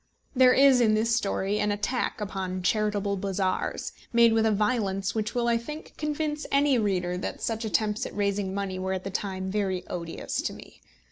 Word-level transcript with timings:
There 0.35 0.53
is 0.53 0.81
in 0.81 0.95
this 0.95 1.15
story 1.15 1.59
an 1.59 1.71
attack 1.71 2.19
upon 2.19 2.63
charitable 2.63 3.17
bazaars, 3.17 3.91
made 4.11 4.33
with 4.33 4.47
a 4.47 4.51
violence 4.51 5.13
which 5.13 5.35
will, 5.35 5.47
I 5.47 5.59
think, 5.59 5.93
convince 5.95 6.47
any 6.51 6.79
reader 6.79 7.17
that 7.19 7.39
such 7.39 7.65
attempts 7.65 8.07
at 8.07 8.15
raising 8.15 8.51
money 8.51 8.79
were 8.79 8.93
at 8.93 9.03
the 9.03 9.11
time 9.11 9.51
very 9.51 9.87
odious 9.89 10.41
to 10.41 10.53
me. 10.53 10.81